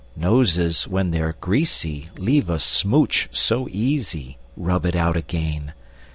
[0.15, 4.39] Noses, when they're greasy, Leave a smooch so easy!
[4.57, 5.73] Rub it out again!